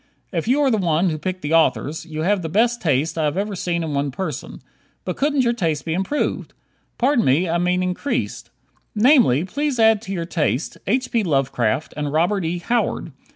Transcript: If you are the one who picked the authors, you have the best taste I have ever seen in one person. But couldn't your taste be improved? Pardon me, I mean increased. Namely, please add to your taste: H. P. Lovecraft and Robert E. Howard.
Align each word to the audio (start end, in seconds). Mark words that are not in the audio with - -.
If 0.33 0.47
you 0.47 0.61
are 0.63 0.71
the 0.71 0.77
one 0.79 1.11
who 1.11 1.19
picked 1.19 1.43
the 1.43 1.53
authors, 1.53 2.07
you 2.07 2.23
have 2.23 2.41
the 2.41 2.49
best 2.49 2.81
taste 2.81 3.19
I 3.19 3.25
have 3.25 3.37
ever 3.37 3.55
seen 3.55 3.83
in 3.83 3.93
one 3.93 4.09
person. 4.09 4.59
But 5.05 5.15
couldn't 5.15 5.43
your 5.43 5.53
taste 5.53 5.85
be 5.85 5.93
improved? 5.93 6.53
Pardon 6.97 7.23
me, 7.23 7.47
I 7.47 7.59
mean 7.59 7.83
increased. 7.83 8.49
Namely, 8.95 9.45
please 9.45 9.77
add 9.79 10.01
to 10.01 10.11
your 10.11 10.25
taste: 10.25 10.79
H. 10.87 11.11
P. 11.11 11.21
Lovecraft 11.21 11.93
and 11.95 12.11
Robert 12.11 12.43
E. 12.45 12.57
Howard. 12.57 13.11